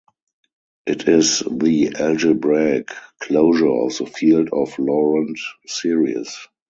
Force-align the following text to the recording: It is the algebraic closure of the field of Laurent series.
It 0.87 1.07
is 1.07 1.41
the 1.47 1.93
algebraic 1.99 2.89
closure 3.19 3.67
of 3.69 3.95
the 3.99 4.07
field 4.07 4.49
of 4.51 4.79
Laurent 4.79 5.37
series. 5.67 6.35